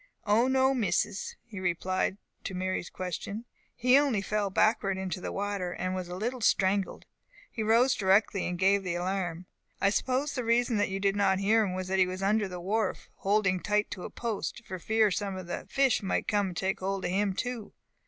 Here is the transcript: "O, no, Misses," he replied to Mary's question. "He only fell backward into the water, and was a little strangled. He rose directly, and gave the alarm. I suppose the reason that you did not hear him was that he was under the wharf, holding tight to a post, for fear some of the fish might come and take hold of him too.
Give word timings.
"O, 0.25 0.47
no, 0.47 0.73
Misses," 0.73 1.35
he 1.45 1.59
replied 1.59 2.17
to 2.45 2.55
Mary's 2.55 2.89
question. 2.89 3.45
"He 3.75 3.99
only 3.99 4.23
fell 4.23 4.49
backward 4.49 4.97
into 4.97 5.21
the 5.21 5.31
water, 5.31 5.73
and 5.73 5.93
was 5.93 6.07
a 6.07 6.15
little 6.15 6.41
strangled. 6.41 7.05
He 7.51 7.61
rose 7.61 7.93
directly, 7.93 8.47
and 8.47 8.57
gave 8.57 8.81
the 8.83 8.95
alarm. 8.95 9.45
I 9.79 9.91
suppose 9.91 10.33
the 10.33 10.43
reason 10.43 10.77
that 10.77 10.89
you 10.89 10.99
did 10.99 11.15
not 11.15 11.37
hear 11.37 11.63
him 11.63 11.75
was 11.75 11.87
that 11.87 11.99
he 11.99 12.07
was 12.07 12.23
under 12.23 12.47
the 12.47 12.59
wharf, 12.59 13.11
holding 13.17 13.59
tight 13.59 13.91
to 13.91 14.01
a 14.03 14.09
post, 14.09 14.63
for 14.65 14.79
fear 14.79 15.11
some 15.11 15.35
of 15.35 15.45
the 15.45 15.67
fish 15.69 16.01
might 16.01 16.27
come 16.27 16.47
and 16.47 16.57
take 16.57 16.79
hold 16.79 17.05
of 17.05 17.11
him 17.11 17.33
too. 17.35 17.71